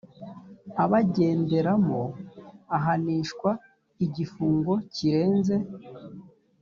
abagenderamo 0.83 2.01
ahanishwa 2.77 3.49
igifungo 4.05 4.73
kirenze 4.93 5.55